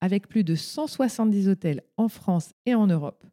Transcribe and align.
Avec 0.00 0.28
plus 0.28 0.44
de 0.44 0.54
170 0.54 1.48
hôtels 1.48 1.82
en 1.96 2.08
France 2.08 2.52
et 2.64 2.74
en 2.74 2.86
Europe, 2.86 3.26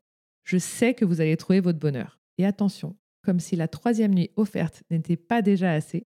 je 0.44 0.58
sais 0.58 0.94
que 0.94 1.06
vous 1.06 1.22
allez 1.22 1.38
trouver 1.38 1.60
votre 1.60 1.80
bonheur. 1.80 2.20
Et 2.38 2.46
attention, 2.46 2.96
comme 3.24 3.40
si 3.40 3.56
la 3.56 3.68
troisième 3.68 4.14
nuit 4.14 4.32
offerte 4.36 4.84
n'était 4.90 5.18
pas 5.18 5.42
déjà 5.42 5.72
assez, 5.72 6.08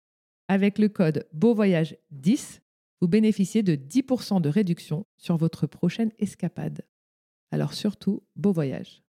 avec 0.48 0.78
le 0.78 0.88
code 0.88 1.26
Beauvoyage 1.32 1.96
10, 2.10 2.60
vous 3.00 3.08
bénéficiez 3.08 3.62
de 3.62 3.74
10% 3.74 4.40
de 4.40 4.48
réduction 4.48 5.06
sur 5.16 5.36
votre 5.36 5.66
prochaine 5.66 6.12
escapade. 6.18 6.82
Alors 7.50 7.74
surtout, 7.74 8.22
beau 8.36 8.52
voyage. 8.52 9.02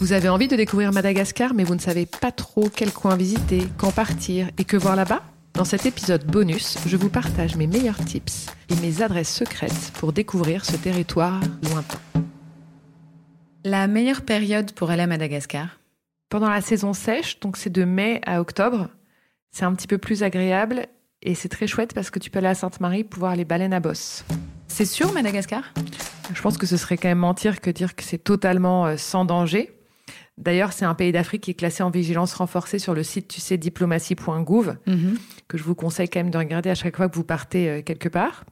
Vous 0.00 0.12
avez 0.12 0.28
envie 0.28 0.48
de 0.48 0.56
découvrir 0.56 0.92
Madagascar, 0.92 1.54
mais 1.54 1.64
vous 1.64 1.74
ne 1.74 1.80
savez 1.80 2.06
pas 2.06 2.32
trop 2.32 2.68
quel 2.68 2.92
coin 2.92 3.16
visiter, 3.16 3.62
quand 3.78 3.92
partir 3.92 4.50
et 4.58 4.64
que 4.64 4.76
voir 4.76 4.96
là-bas? 4.96 5.22
Dans 5.54 5.64
cet 5.64 5.86
épisode 5.86 6.26
bonus, 6.26 6.78
je 6.84 6.96
vous 6.96 7.08
partage 7.08 7.54
mes 7.54 7.68
meilleurs 7.68 8.04
tips 8.04 8.46
et 8.70 8.74
mes 8.82 9.02
adresses 9.02 9.32
secrètes 9.32 9.92
pour 10.00 10.12
découvrir 10.12 10.64
ce 10.64 10.76
territoire 10.76 11.40
lointain. 11.62 12.00
La 13.62 13.86
meilleure 13.86 14.22
période 14.22 14.72
pour 14.72 14.90
aller 14.90 15.02
à 15.02 15.06
Madagascar 15.06 15.78
Pendant 16.28 16.50
la 16.50 16.60
saison 16.60 16.92
sèche, 16.92 17.38
donc 17.38 17.56
c'est 17.56 17.70
de 17.70 17.84
mai 17.84 18.20
à 18.26 18.40
octobre. 18.40 18.88
C'est 19.52 19.64
un 19.64 19.72
petit 19.74 19.86
peu 19.86 19.96
plus 19.96 20.24
agréable 20.24 20.88
et 21.22 21.36
c'est 21.36 21.48
très 21.48 21.68
chouette 21.68 21.94
parce 21.94 22.10
que 22.10 22.18
tu 22.18 22.30
peux 22.30 22.40
aller 22.40 22.48
à 22.48 22.56
Sainte-Marie 22.56 23.04
pour 23.04 23.20
voir 23.20 23.36
les 23.36 23.44
baleines 23.44 23.72
à 23.72 23.80
bosse. 23.80 24.24
C'est 24.66 24.84
sûr 24.84 25.12
Madagascar? 25.12 25.72
Je 26.34 26.42
pense 26.42 26.58
que 26.58 26.66
ce 26.66 26.76
serait 26.76 26.96
quand 26.96 27.08
même 27.08 27.18
mentir 27.18 27.60
que 27.60 27.70
dire 27.70 27.94
que 27.94 28.02
c'est 28.02 28.18
totalement 28.18 28.86
euh, 28.86 28.96
sans 28.96 29.24
danger. 29.24 29.73
D'ailleurs, 30.36 30.72
c'est 30.72 30.84
un 30.84 30.94
pays 30.94 31.12
d'Afrique 31.12 31.42
qui 31.44 31.52
est 31.52 31.54
classé 31.54 31.82
en 31.82 31.90
vigilance 31.90 32.34
renforcée 32.34 32.78
sur 32.80 32.92
le 32.94 33.02
site, 33.04 33.28
tu 33.28 33.40
sais, 33.40 33.56
diplomatie.gouv, 33.56 34.76
Mhm. 34.86 35.16
que 35.48 35.56
je 35.56 35.62
vous 35.62 35.74
conseille 35.76 36.08
quand 36.08 36.18
même 36.20 36.30
de 36.30 36.38
regarder 36.38 36.70
à 36.70 36.74
chaque 36.74 36.96
fois 36.96 37.08
que 37.08 37.14
vous 37.14 37.22
partez 37.24 37.68
euh, 37.70 37.82
quelque 37.82 38.08
part. 38.08 38.44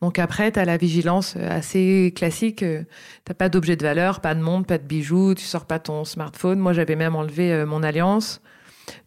Donc 0.00 0.18
après, 0.18 0.50
tu 0.50 0.58
as 0.58 0.64
la 0.64 0.76
vigilance 0.76 1.34
euh, 1.36 1.48
assez 1.48 2.12
classique. 2.16 2.64
euh, 2.64 2.82
T'as 3.24 3.34
pas 3.34 3.48
d'objet 3.48 3.76
de 3.76 3.82
valeur, 3.84 4.20
pas 4.20 4.34
de 4.34 4.40
montre, 4.40 4.66
pas 4.66 4.78
de 4.78 4.82
bijoux, 4.86 5.34
tu 5.36 5.44
sors 5.44 5.66
pas 5.66 5.78
ton 5.78 6.04
smartphone. 6.04 6.58
Moi, 6.58 6.72
j'avais 6.72 6.96
même 6.96 7.14
enlevé 7.14 7.64
mon 7.64 7.84
alliance. 7.84 8.40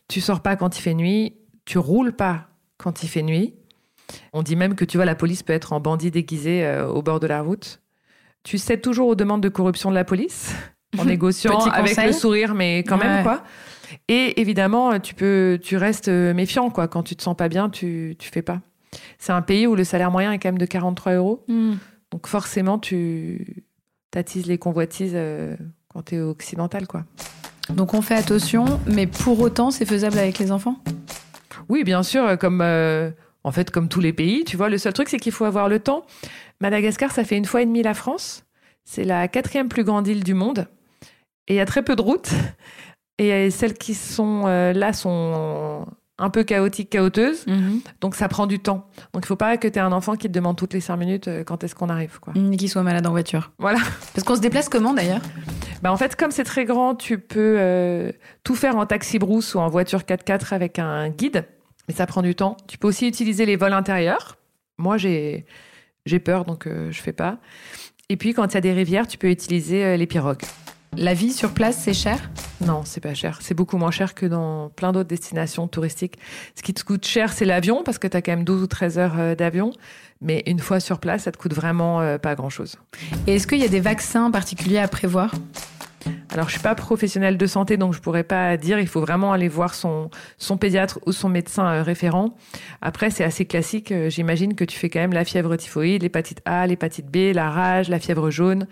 Tu 0.07 0.21
sors 0.21 0.41
pas 0.41 0.55
quand 0.55 0.77
il 0.77 0.81
fait 0.81 0.93
nuit. 0.93 1.35
Tu 1.65 1.77
roules 1.77 2.13
pas 2.13 2.47
quand 2.77 3.03
il 3.03 3.09
fait 3.09 3.23
nuit. 3.23 3.55
On 4.31 4.41
dit 4.43 4.55
même 4.55 4.75
que 4.75 4.85
tu 4.85 4.97
vois, 4.97 5.05
la 5.05 5.15
police 5.15 5.43
peut 5.43 5.51
être 5.53 5.73
en 5.73 5.81
bandit 5.81 6.11
déguisé 6.11 6.65
au 6.87 7.01
bord 7.01 7.19
de 7.19 7.27
la 7.27 7.41
route. 7.41 7.81
Tu 8.43 8.57
cèdes 8.57 8.81
toujours 8.81 9.07
aux 9.09 9.15
demandes 9.15 9.41
de 9.41 9.49
corruption 9.49 9.89
de 9.89 9.95
la 9.95 10.05
police 10.05 10.53
en 10.99 11.05
négociant 11.05 11.59
avec 11.59 11.97
le 11.97 12.11
sourire, 12.11 12.53
mais 12.53 12.79
quand 12.79 12.97
même 12.97 13.23
quoi. 13.23 13.43
Et 14.07 14.39
évidemment, 14.41 14.99
tu 14.99 15.15
peux, 15.15 15.59
tu 15.61 15.77
restes 15.77 16.07
euh, 16.07 16.33
méfiant 16.33 16.69
quoi. 16.69 16.87
Quand 16.87 17.03
tu 17.03 17.15
te 17.15 17.23
sens 17.23 17.35
pas 17.35 17.49
bien, 17.49 17.69
tu, 17.69 18.15
tu 18.19 18.29
fais 18.29 18.41
pas. 18.41 18.61
C'est 19.17 19.31
un 19.31 19.41
pays 19.41 19.67
où 19.67 19.75
le 19.75 19.83
salaire 19.83 20.11
moyen 20.11 20.31
est 20.31 20.39
quand 20.39 20.49
même 20.49 20.57
de 20.57 20.65
43 20.65 21.13
euros. 21.13 21.43
Hmm. 21.47 21.75
Donc 22.11 22.27
forcément, 22.27 22.79
tu 22.79 23.63
t'attises 24.11 24.45
les 24.45 24.57
convoitises 24.57 25.13
euh, 25.15 25.55
quand 25.89 26.03
tu 26.03 26.15
es 26.15 26.21
occidental, 26.21 26.87
quoi. 26.87 27.03
Donc 27.69 27.93
on 27.93 28.01
fait 28.01 28.15
attention, 28.15 28.79
mais 28.85 29.07
pour 29.07 29.39
autant 29.39 29.71
c'est 29.71 29.85
faisable 29.85 30.19
avec 30.19 30.37
les 30.37 30.51
enfants? 30.51 30.77
Oui, 31.67 31.83
bien 31.83 32.03
sûr, 32.03 32.37
comme 32.37 32.61
euh, 32.61 33.09
en 33.43 33.51
fait 33.51 33.71
comme 33.71 33.89
tous 33.89 34.01
les 34.01 34.13
pays, 34.13 34.43
tu 34.43 34.55
vois. 34.55 34.69
Le 34.69 34.77
seul 34.77 34.93
truc, 34.93 35.09
c'est 35.09 35.17
qu'il 35.17 35.31
faut 35.31 35.45
avoir 35.45 35.67
le 35.67 35.79
temps. 35.79 36.05
Madagascar, 36.61 37.11
ça 37.11 37.23
fait 37.23 37.37
une 37.37 37.45
fois 37.45 37.63
et 37.63 37.65
demie 37.65 37.81
la 37.81 37.93
France. 37.95 38.43
C'est 38.83 39.03
la 39.03 39.27
quatrième 39.27 39.67
plus 39.67 39.83
grande 39.83 40.07
île 40.07 40.23
du 40.23 40.35
monde, 40.35 40.67
et 41.47 41.53
il 41.53 41.57
y 41.57 41.61
a 41.61 41.65
très 41.65 41.83
peu 41.83 41.95
de 41.95 42.01
routes. 42.01 42.31
Et 43.17 43.49
celles 43.49 43.75
qui 43.75 43.93
sont 43.93 44.43
euh, 44.45 44.73
là 44.73 44.91
sont 44.91 45.85
un 46.17 46.29
peu 46.29 46.43
chaotiques, 46.43 46.89
chaoteuses. 46.89 47.45
Mhm. 47.47 47.81
Donc 48.01 48.15
ça 48.15 48.27
prend 48.27 48.45
du 48.45 48.59
temps. 48.59 48.87
Donc 49.13 49.23
il 49.23 49.27
faut 49.27 49.35
pas 49.35 49.57
que 49.57 49.67
tu 49.67 49.79
aies 49.79 49.81
un 49.81 49.91
enfant 49.91 50.15
qui 50.15 50.27
te 50.27 50.33
demande 50.33 50.57
toutes 50.57 50.73
les 50.73 50.81
cinq 50.81 50.97
minutes 50.97 51.27
euh, 51.27 51.43
quand 51.43 51.63
est-ce 51.63 51.75
qu'on 51.75 51.89
arrive, 51.89 52.19
quoi. 52.19 52.33
Ni 52.35 52.57
qu'ils 52.57 52.69
soient 52.69 52.83
malades 52.83 53.07
en 53.07 53.11
voiture. 53.11 53.51
Voilà. 53.57 53.79
Parce 54.13 54.25
qu'on 54.25 54.35
se 54.35 54.41
déplace 54.41 54.67
comment 54.67 54.93
d'ailleurs? 54.93 55.21
Bah 55.81 55.91
en 55.91 55.97
fait, 55.97 56.15
comme 56.15 56.31
c'est 56.31 56.43
très 56.43 56.65
grand, 56.65 56.95
tu 56.95 57.19
peux 57.19 57.55
euh, 57.59 58.11
tout 58.43 58.55
faire 58.55 58.75
en 58.75 58.85
taxi 58.85 59.17
brousse 59.17 59.55
ou 59.55 59.59
en 59.59 59.69
voiture 59.69 59.99
4x4 60.01 60.53
avec 60.53 60.79
un 60.79 61.09
guide, 61.09 61.45
mais 61.87 61.93
ça 61.93 62.05
prend 62.05 62.21
du 62.21 62.35
temps. 62.35 62.57
Tu 62.67 62.77
peux 62.77 62.87
aussi 62.87 63.07
utiliser 63.07 63.45
les 63.45 63.55
vols 63.55 63.73
intérieurs. 63.73 64.37
Moi, 64.77 64.97
j'ai 64.97 65.45
peur, 66.23 66.43
donc 66.43 66.67
je 66.67 67.01
fais 67.01 67.13
pas. 67.13 67.37
Et 68.09 68.17
puis, 68.17 68.33
quand 68.33 68.45
il 68.47 68.53
y 68.55 68.57
a 68.57 68.61
des 68.61 68.73
rivières, 68.73 69.07
tu 69.07 69.17
peux 69.17 69.29
utiliser 69.29 69.95
les 69.95 70.05
pirogues. 70.05 70.43
La 70.97 71.13
vie 71.13 71.31
sur 71.31 71.51
place 71.51 71.77
c'est 71.77 71.93
cher? 71.93 72.29
Non, 72.65 72.81
c'est 72.85 73.01
pas 73.01 73.13
cher. 73.13 73.39
C'est 73.41 73.53
beaucoup 73.53 73.77
moins 73.77 73.91
cher 73.91 74.15
que 74.15 74.25
dans 74.25 74.69
plein 74.69 74.91
d'autres 74.91 75.09
destinations 75.09 75.67
touristiques. 75.67 76.17
Ce 76.55 76.63
qui 76.63 76.73
te 76.73 76.83
coûte 76.83 77.05
cher, 77.05 77.33
c'est 77.33 77.45
l'avion, 77.45 77.83
parce 77.83 77.97
que 77.97 78.07
tu 78.07 78.15
as 78.15 78.21
quand 78.21 78.31
même 78.31 78.45
12 78.45 78.63
ou 78.63 78.67
13 78.67 78.97
heures 78.97 79.19
euh, 79.19 79.35
d'avion. 79.35 79.71
Mais 80.21 80.43
une 80.45 80.59
fois 80.59 80.79
sur 80.79 80.99
place, 80.99 81.23
ça 81.23 81.31
te 81.31 81.37
coûte 81.37 81.53
vraiment 81.53 82.01
euh, 82.01 82.17
pas 82.17 82.35
grand-chose. 82.35 82.77
Et 83.27 83.35
est-ce 83.35 83.47
qu'il 83.47 83.59
y 83.59 83.65
a 83.65 83.67
des 83.67 83.81
vaccins 83.81 84.31
particuliers 84.31 84.79
à 84.79 84.87
prévoir? 84.87 85.31
Alors, 86.35 86.49
je 86.49 86.53
suis 86.55 86.61
pas 86.61 86.75
professionnelle 86.75 87.37
de 87.37 87.47
santé, 87.47 87.77
donc 87.77 87.93
je 87.93 88.01
pourrais 88.01 88.25
pas 88.25 88.57
dire. 88.57 88.77
Il 88.79 88.87
faut 88.87 88.99
vraiment 88.99 89.31
aller 89.31 89.47
voir 89.47 89.73
son, 89.73 90.09
son 90.37 90.57
pédiatre 90.57 90.99
ou 91.05 91.13
son 91.13 91.29
médecin 91.29 91.65
euh, 91.65 91.81
référent. 91.81 92.35
Après, 92.81 93.09
c'est 93.09 93.23
assez 93.23 93.45
classique. 93.45 93.93
Euh, 93.93 94.09
J'imagine 94.09 94.53
que 94.53 94.65
tu 94.65 94.77
fais 94.77 94.89
quand 94.89 94.99
même 94.99 95.13
la 95.13 95.23
fièvre 95.23 95.55
typhoïde, 95.55 96.03
l'hépatite 96.03 96.41
A, 96.43 96.67
l'hépatite 96.67 97.05
B, 97.05 97.33
la 97.33 97.49
rage, 97.49 97.87
la 97.87 97.99
fièvre 97.99 98.29
jaune 98.31 98.67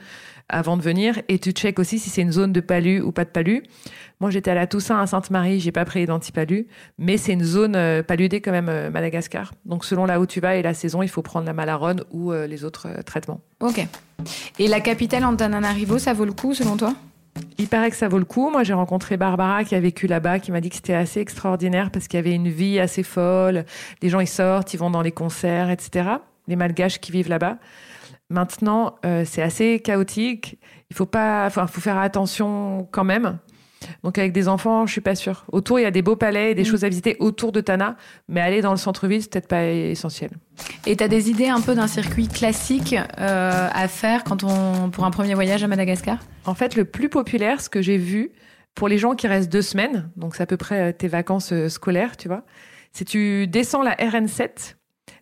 avant 0.50 0.76
de 0.76 0.82
venir. 0.82 1.22
Et 1.30 1.40
tu 1.40 1.52
checkes 1.52 1.80
aussi 1.80 2.00
si 2.00 2.10
c'est 2.10 2.22
une 2.22 2.34
zone 2.34 2.52
de 2.52 2.60
palu 2.60 3.02
ou 3.02 3.14
pas 3.14 3.24
de 3.24 3.30
palu. 3.30 3.64
Moi, 4.20 4.30
j'étais 4.30 4.52
à 4.52 4.56
la 4.56 4.68
Toussaint 4.68 5.00
à 5.00 5.08
Sainte-Marie, 5.08 5.62
j'ai 5.62 5.72
pas 5.72 5.86
pris 5.86 6.06
d'antipalu, 6.06 6.68
mais 6.98 7.16
c'est 7.16 7.32
une 7.32 7.46
zone 7.46 7.78
euh, 7.78 8.04
paludée 8.04 8.42
quand 8.42 8.52
même, 8.52 8.90
Madagascar. 8.90 9.54
Donc, 9.66 9.86
selon 9.86 10.06
là 10.06 10.20
où 10.20 10.26
tu 10.26 10.42
vas 10.42 10.58
et 10.58 10.62
la 10.62 10.74
saison, 10.74 11.02
il 11.02 11.10
faut 11.10 11.22
prendre 11.22 11.46
la 11.46 11.54
malarone 11.54 12.04
ou 12.12 12.34
les 12.34 12.66
autres 12.66 12.90
traitements. 13.06 13.40
Ok. 13.62 13.88
Et 14.60 14.68
la 14.68 14.82
capitale 14.82 15.24
Antananarivo, 15.24 15.98
ça 15.98 16.12
vaut 16.12 16.26
le 16.26 16.34
coup 16.34 16.54
selon 16.54 16.76
toi? 16.76 16.94
Il 17.58 17.68
paraît 17.68 17.90
que 17.90 17.96
ça 17.96 18.08
vaut 18.08 18.20
le 18.20 18.26
coup. 18.26 18.50
Moi, 18.50 18.64
j'ai 18.64 18.74
rencontré 18.74 19.18
Barbara 19.18 19.64
qui 19.64 19.76
a 19.76 19.80
vécu 19.80 20.08
là-bas, 20.08 20.40
qui 20.40 20.52
m'a 20.52 20.62
dit 20.62 20.70
que 20.70 20.76
c'était 20.76 20.94
assez 20.94 21.20
extraordinaire 21.20 21.92
parce 21.92 22.08
qu'il 22.08 22.18
y 22.18 22.20
avait 22.20 22.36
une 22.36 22.50
vie 22.50 22.80
assez 22.80 23.04
folle. 23.04 23.66
Les 24.02 24.10
gens, 24.10 24.20
ils 24.20 24.28
sortent, 24.28 24.74
ils 24.74 24.78
vont 24.78 24.92
dans 24.92 25.02
les 25.02 25.12
concerts, 25.12 25.70
etc. 25.70 26.10
Les 26.48 26.56
malgaches 26.56 27.00
qui 27.00 27.12
vivent 27.12 27.30
là-bas. 27.30 27.58
Maintenant, 28.30 28.96
euh, 29.06 29.24
c'est 29.26 29.42
assez 29.42 29.80
chaotique. 29.80 30.60
Il 30.90 30.96
faut 30.96 31.06
pas, 31.06 31.50
faut 31.50 31.82
faire 31.82 31.98
attention 31.98 32.88
quand 32.92 33.04
même. 33.04 33.40
Donc, 34.04 34.18
avec 34.18 34.32
des 34.32 34.48
enfants, 34.48 34.86
je 34.86 34.92
suis 34.92 35.02
pas 35.02 35.16
sûre. 35.16 35.46
Autour, 35.52 35.80
il 35.80 35.84
y 35.84 35.86
a 35.86 35.92
des 35.92 36.02
beaux 36.02 36.16
palais, 36.16 36.52
et 36.52 36.56
des 36.56 36.64
Mm. 36.64 36.66
choses 36.66 36.84
à 36.84 36.90
visiter 36.90 37.16
autour 37.20 37.52
de 37.52 37.62
Tana, 37.62 37.96
mais 38.28 38.42
aller 38.42 38.62
dans 38.62 38.72
le 38.72 38.78
centre-ville, 38.78 39.22
c'est 39.22 39.32
peut-être 39.32 39.48
pas 39.48 39.66
essentiel. 39.66 40.32
Et 40.86 40.96
t'as 40.96 41.08
des 41.08 41.30
idées 41.30 41.48
un 41.50 41.62
peu 41.62 41.76
d'un 41.76 41.88
circuit 41.88 42.28
classique 42.28 42.96
euh, 43.20 43.70
à 43.74 43.88
faire 43.88 44.24
quand 44.24 44.44
on 44.44 44.90
pour 44.90 45.06
un 45.06 45.12
premier 45.12 45.34
voyage 45.34 45.64
à 45.64 45.68
Madagascar? 45.68 46.20
En 46.46 46.54
fait, 46.56 46.76
le 46.76 46.86
plus 46.86 47.10
populaire, 47.10 47.62
ce 47.62 47.70
que 47.70 47.82
j'ai 47.82 47.98
vu, 47.98 48.32
pour 48.76 48.88
les 48.88 48.98
gens 48.98 49.16
qui 49.16 49.28
restent 49.28 49.52
deux 49.52 49.62
semaines, 49.62 50.10
donc 50.16 50.36
c'est 50.36 50.44
à 50.44 50.48
peu 50.48 50.58
près 50.58 50.90
euh, 50.90 50.92
tes 50.92 51.08
vacances 51.08 51.52
euh, 51.54 51.70
scolaires, 51.70 52.18
tu 52.18 52.28
vois, 52.28 52.44
c'est 52.92 53.06
tu 53.06 53.48
descends 53.48 53.82
la 53.84 53.96
RN7. 53.96 54.76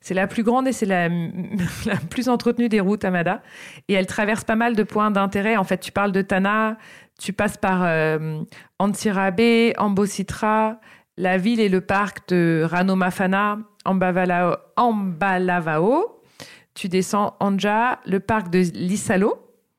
C'est 0.04 0.14
la 0.16 0.26
plus 0.26 0.42
grande 0.44 0.68
et 0.68 0.72
c'est 0.72 0.86
la, 0.88 1.10
la 1.86 1.96
plus 2.10 2.28
entretenue 2.28 2.70
des 2.70 2.80
routes 2.80 3.06
à 3.06 3.12
Mada. 3.12 3.42
Et 3.88 3.94
elle 3.94 4.08
traverse 4.08 4.44
pas 4.44 4.56
mal 4.56 4.76
de 4.76 4.84
points 4.84 5.12
d'intérêt. 5.12 5.58
En 5.58 5.64
fait, 5.64 5.78
tu 5.78 5.92
parles 5.92 6.12
de 6.12 6.22
Tana, 6.24 6.78
tu 7.22 7.34
passes 7.34 7.58
par 7.58 7.84
euh, 7.84 8.42
Antirabe, 8.80 9.74
Ambositra, 9.78 10.80
la 11.18 11.38
ville 11.38 11.60
et 11.60 11.70
le 11.70 11.82
parc 11.82 12.28
de 12.30 12.64
Ranomafana, 12.70 13.60
Ambavalao- 13.86 14.58
Ambalavao. 14.76 16.22
Tu 16.74 16.88
descends 16.90 17.36
Anja, 17.40 18.00
le 18.06 18.20
parc 18.20 18.50
de 18.50 18.60
Lissalo. 18.60 19.36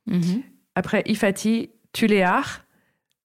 Mhm. 0.06 0.42
Après 0.74 1.02
Ifati, 1.06 1.70
Tuléar. 1.92 2.64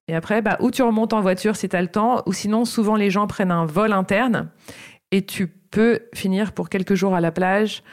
Et 0.08 0.16
après, 0.16 0.42
bah, 0.42 0.58
ou 0.62 0.72
tu 0.72 0.81
remontes 0.84 1.13
en 1.13 1.22
voiture 1.22 1.56
si 1.58 1.68
tu 1.68 1.75
as 1.75 1.81
le 1.81 1.90
temps, 1.90 2.24
ou 2.25 2.34
sinon, 2.34 2.63
souvent, 2.66 2.96
les 2.96 3.10
gens 3.10 3.28
prennent 3.28 3.52
un 3.52 3.66
vol 3.66 3.92
interne 3.92 4.50
et 5.12 5.25
tu 5.25 5.48
peux 5.48 6.00
finir 6.13 6.54
pour 6.54 6.70
quelques 6.70 6.96
jours 6.96 7.13
à 7.13 7.20
la 7.22 7.31
plage 7.31 7.84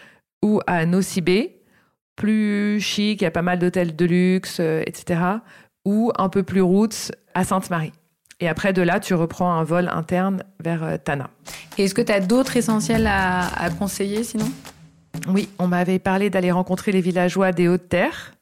ou 0.43 0.61
à 0.69 0.87
Nocibé, 0.87 1.61
plus 2.17 2.81
chic, 2.81 3.21
il 3.21 3.25
y 3.25 3.27
a 3.27 3.33
pas 3.33 3.43
mal 3.43 3.59
d'hôtels 3.59 3.97
de 3.97 4.05
luxe, 4.05 4.59
euh, 4.61 4.83
etc. 4.87 5.21
Ou 5.85 6.13
un 6.17 6.29
peu 6.29 6.43
plus 6.43 6.63
routes 6.63 7.13
à 7.35 7.45
Sainte-Marie. 7.45 7.93
Et 8.41 8.49
après, 8.49 8.73
de 8.73 8.83
là, 8.83 9.01
tu 9.01 9.15
reprends 9.15 9.53
un 9.55 9.65
vol 9.65 9.89
interne 9.89 10.43
vers 10.61 10.83
euh, 10.83 10.97
Tana. 10.97 11.31
Et 11.79 11.85
est-ce 11.85 11.95
que 11.95 12.03
tu 12.03 12.13
as 12.13 12.21
d'autres 12.21 12.57
essentiels 12.57 13.07
à, 13.07 13.47
à 13.63 13.71
conseiller 13.71 14.25
sinon? 14.25 14.51
Oui, 15.29 15.49
on 15.59 15.69
m'avait 15.69 15.99
parlé 16.01 16.31
d'aller 16.31 16.51
rencontrer 16.51 16.91
les 16.91 17.01
villageois 17.01 17.53
des 17.53 17.69
Hautes-Terres. 17.69 18.33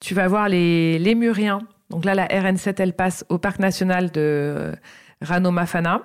Tu 0.00 0.14
vas 0.14 0.28
voir 0.28 0.48
les 0.48 0.98
Lémuriens. 0.98 1.60
Donc 1.90 2.04
là, 2.04 2.14
la 2.14 2.26
RN7, 2.26 2.74
elle 2.78 2.92
passe 2.94 3.24
au 3.28 3.38
parc 3.38 3.58
national 3.58 4.10
de 4.12 4.20
euh, 4.20 4.72
Rano-Mafana. 5.20 6.02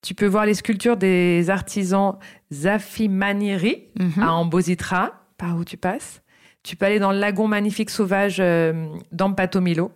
Tu 0.00 0.14
peux 0.14 0.26
voir 0.26 0.46
les 0.46 0.54
sculptures 0.54 0.96
des 0.96 1.50
artisans 1.50 2.16
Zafimaniri 2.52 3.84
Mhm. 3.98 4.22
à 4.22 4.32
Ambositra, 4.32 5.12
par 5.36 5.56
où 5.56 5.64
tu 5.64 5.76
passes. 5.76 6.22
Tu 6.62 6.76
peux 6.76 6.86
aller 6.86 6.98
dans 6.98 7.12
le 7.12 7.18
lagon 7.18 7.48
magnifique 7.48 7.90
sauvage 7.90 8.36
euh, 8.40 8.86
d'Ampatomilo. 9.12 9.92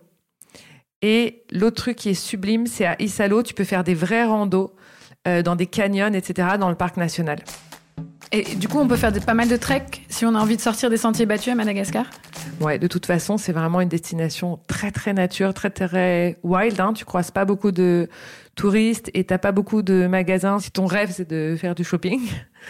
Et 1.01 1.43
l'autre 1.51 1.75
truc 1.75 1.97
qui 1.97 2.09
est 2.09 2.13
sublime, 2.13 2.65
c'est 2.65 2.85
à 2.85 2.95
Isalo, 3.01 3.43
tu 3.43 3.53
peux 3.53 3.65
faire 3.65 3.83
des 3.83 3.93
vrais 3.93 4.23
randos 4.23 4.73
euh, 5.27 5.41
dans 5.41 5.55
des 5.55 5.67
canyons, 5.67 6.13
etc., 6.13 6.49
dans 6.59 6.69
le 6.69 6.75
parc 6.75 6.95
national. 6.97 7.39
Et 8.31 8.55
du 8.55 8.67
coup, 8.67 8.79
on 8.79 8.87
peut 8.87 8.95
faire 8.95 9.11
des- 9.11 9.19
pas 9.19 9.33
mal 9.35 9.47
de 9.47 9.57
trek 9.57 9.85
si 10.09 10.25
on 10.25 10.33
a 10.33 10.39
envie 10.39 10.55
de 10.55 10.61
sortir 10.61 10.89
des 10.89 10.97
sentiers 10.97 11.25
battus 11.27 11.51
à 11.51 11.55
Madagascar 11.55 12.05
Ouais, 12.61 12.79
de 12.79 12.87
toute 12.87 13.05
façon, 13.05 13.37
c'est 13.37 13.51
vraiment 13.51 13.81
une 13.81 13.89
destination 13.89 14.59
très 14.67 14.91
très 14.91 15.13
nature, 15.13 15.53
très 15.53 15.69
très 15.69 16.37
wild. 16.41 16.79
Hein. 16.79 16.93
Tu 16.93 17.05
croises 17.05 17.29
pas 17.31 17.45
beaucoup 17.45 17.71
de 17.71 18.09
touristes 18.55 19.11
et 19.13 19.23
t'as 19.25 19.37
pas 19.37 19.51
beaucoup 19.51 19.81
de 19.83 20.07
magasins. 20.07 20.57
Si 20.59 20.71
ton 20.71 20.85
rêve 20.85 21.11
c'est 21.11 21.29
de 21.29 21.55
faire 21.59 21.75
du 21.75 21.83
shopping, 21.83 22.21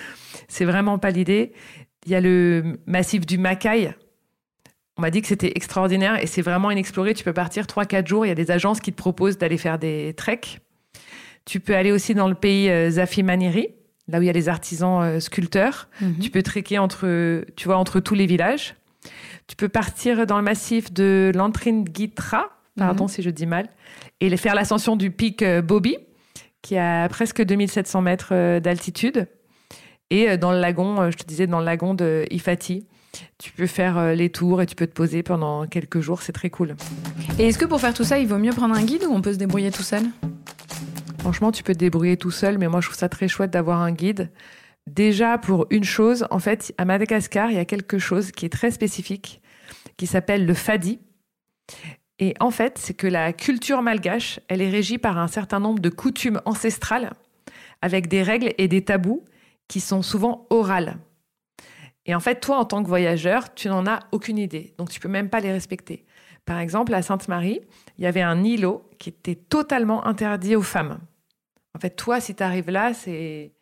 c'est 0.49 0.65
vraiment 0.65 0.97
pas 0.97 1.11
l'idée. 1.11 1.53
Il 2.05 2.11
y 2.11 2.15
a 2.15 2.21
le 2.21 2.79
massif 2.85 3.25
du 3.25 3.37
Macaï. 3.37 3.95
On 4.97 5.01
m'a 5.01 5.09
dit 5.09 5.21
que 5.21 5.27
c'était 5.27 5.53
extraordinaire 5.55 6.21
et 6.21 6.27
c'est 6.27 6.41
vraiment 6.41 6.69
inexploré. 6.69 7.13
Tu 7.13 7.23
peux 7.23 7.33
partir 7.33 7.65
3-4 7.65 8.07
jours. 8.07 8.25
Il 8.25 8.29
y 8.29 8.31
a 8.31 8.35
des 8.35 8.51
agences 8.51 8.79
qui 8.79 8.91
te 8.91 8.97
proposent 8.97 9.37
d'aller 9.37 9.57
faire 9.57 9.79
des 9.79 10.13
treks. 10.15 10.59
Tu 11.45 11.59
peux 11.59 11.75
aller 11.75 11.91
aussi 11.91 12.13
dans 12.13 12.27
le 12.27 12.35
pays 12.35 12.69
euh, 12.69 12.91
Zafimaniri, 12.91 13.69
là 14.07 14.19
où 14.19 14.21
il 14.21 14.25
y 14.25 14.29
a 14.29 14.33
les 14.33 14.49
artisans 14.49 15.01
euh, 15.01 15.19
sculpteurs. 15.19 15.89
Tu 16.21 16.29
peux 16.29 16.43
trekker 16.43 16.77
entre, 16.77 17.43
tu 17.55 17.65
vois, 17.65 17.77
entre 17.77 17.99
tous 17.99 18.15
les 18.15 18.25
villages. 18.25 18.75
Tu 19.47 19.55
peux 19.55 19.67
partir 19.67 20.25
dans 20.25 20.37
le 20.37 20.43
massif 20.43 20.93
de 20.93 21.31
l'Antringitra, 21.35 22.49
pardon 22.77 23.07
si 23.07 23.21
je 23.21 23.29
dis 23.29 23.45
mal, 23.45 23.67
et 24.21 24.37
faire 24.37 24.55
l'ascension 24.55 24.95
du 24.95 25.11
pic 25.11 25.41
euh, 25.41 25.61
Bobi, 25.61 25.97
qui 26.61 26.77
a 26.77 27.09
presque 27.09 27.43
2700 27.43 28.01
mètres 28.01 28.59
d'altitude. 28.59 29.27
Et 30.13 30.29
euh, 30.29 30.37
dans 30.37 30.51
le 30.51 30.59
lagon, 30.59 31.01
euh, 31.01 31.11
je 31.11 31.17
te 31.17 31.25
disais, 31.25 31.47
dans 31.47 31.57
le 31.59 31.65
lagon 31.65 31.95
de 31.95 32.27
Ifati, 32.29 32.85
tu 33.39 33.51
peux 33.51 33.65
faire 33.65 33.97
euh, 33.97 34.13
les 34.13 34.29
tours 34.29 34.61
et 34.61 34.67
tu 34.67 34.75
peux 34.75 34.85
te 34.85 34.93
poser 34.93 35.23
pendant 35.23 35.65
quelques 35.65 36.01
jours. 36.01 36.21
C'est 36.21 36.33
très 36.33 36.51
cool. 36.51 36.75
Et 37.39 37.47
est-ce 37.47 37.57
que 37.57 37.65
pour 37.65 37.81
faire 37.81 37.95
tout 37.95 38.03
ça, 38.03 38.19
il 38.19 38.27
vaut 38.27 38.37
mieux 38.37 38.51
prendre 38.51 38.75
un 38.75 38.83
guide 38.83 39.05
ou 39.05 39.11
on 39.11 39.21
peut 39.21 39.33
se 39.33 39.39
débrouiller 39.39 39.71
tout 39.71 39.81
seul? 39.81 40.03
Franchement, 41.17 41.51
tu 41.51 41.63
peux 41.63 41.73
te 41.73 41.79
débrouiller 41.79 42.15
tout 42.15 42.29
seul, 42.29 42.59
mais 42.59 42.67
moi, 42.67 42.79
je 42.79 42.87
trouve 42.87 42.97
ça 42.97 43.09
très 43.09 43.27
chouette 43.27 43.49
d'avoir 43.49 43.81
un 43.81 43.91
guide. 43.91 44.29
Déjà, 44.85 45.39
pour 45.39 45.65
une 45.71 45.83
chose, 45.83 46.27
en 46.29 46.37
fait, 46.37 46.75
à 46.77 46.85
Madagascar, 46.85 47.49
il 47.49 47.55
y 47.55 47.59
a 47.59 47.65
quelque 47.65 47.97
chose 47.97 48.31
qui 48.31 48.45
est 48.45 48.49
très 48.49 48.69
spécifique, 48.69 49.41
qui 49.97 50.05
s'appelle 50.05 50.45
le 50.45 50.53
fadi. 50.53 50.99
Et 52.19 52.35
en 52.39 52.51
fait, 52.51 52.77
c'est 52.77 52.93
que 52.93 53.07
la 53.07 53.33
culture 53.33 53.81
malgache, 53.81 54.39
elle 54.47 54.61
est 54.61 54.69
régie 54.69 54.99
par 54.99 55.17
un 55.17 55.27
certain 55.27 55.59
nombre 55.59 55.79
de 55.79 55.89
coutumes 55.89 56.39
ancestrales, 56.45 57.13
avec 57.81 58.07
des 58.07 58.21
règles 58.21 58.53
et 58.59 58.67
des 58.67 58.83
tabous 58.83 59.23
qui 59.67 59.79
sont 59.79 60.01
souvent 60.01 60.47
orales. 60.49 60.97
Et 62.05 62.15
en 62.15 62.19
fait, 62.19 62.39
toi, 62.39 62.57
en 62.57 62.65
tant 62.65 62.83
que 62.83 62.87
voyageur, 62.87 63.53
tu 63.53 63.69
n'en 63.69 63.87
as 63.87 63.99
aucune 64.11 64.37
idée, 64.37 64.73
donc 64.77 64.89
tu 64.89 64.99
peux 64.99 65.07
même 65.09 65.29
pas 65.29 65.39
les 65.39 65.51
respecter. 65.51 66.05
Par 66.45 66.59
exemple, 66.59 66.93
à 66.93 67.01
Sainte-Marie, 67.01 67.61
il 67.97 68.03
y 68.03 68.07
avait 68.07 68.21
un 68.21 68.43
îlot 68.43 68.89
qui 68.99 69.09
était 69.09 69.35
totalement 69.35 70.05
interdit 70.05 70.55
aux 70.55 70.61
femmes. 70.61 70.99
En 71.75 71.79
fait, 71.79 71.91
toi, 71.91 72.19
si 72.19 72.35
tu 72.35 72.43
arrives 72.43 72.69
là, 72.69 72.93
c'est 72.93 73.53